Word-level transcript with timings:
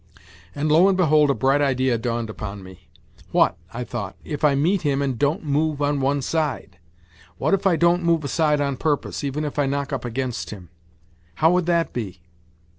And 0.55 0.71
lo 0.71 0.87
and 0.87 0.97
behold 0.97 1.29
a 1.29 1.35
bright 1.35 1.61
idea 1.61 1.95
dawned 1.99 2.31
upon 2.31 2.63
me!" 2.63 2.89
What," 3.31 3.55
I 3.71 3.83
thought," 3.83 4.15
if 4.33 4.43
I 4.43 4.55
meet 4.55 4.81
him 4.81 4.99
and 4.99 5.15
don't 5.15 5.43
move 5.45 5.79
on 5.79 5.99
one 6.01 6.23
side? 6.23 6.79
What 7.37 7.53
if 7.53 7.67
I 7.67 7.75
don't 7.75 8.01
move 8.01 8.23
aside 8.23 8.59
on 8.59 8.77
purpose, 8.77 9.23
even 9.23 9.45
if 9.45 9.59
I 9.59 9.67
knock 9.67 9.93
up 9.93 10.03
against 10.03 10.49
him? 10.49 10.69
How 11.37 11.51
would 11.51 11.67
that 11.67 11.93
be 11.93 12.23